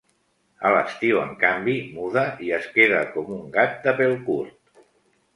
[0.67, 4.57] A l'estiu, en canvi, muda i es queda com un gat de pèl curt.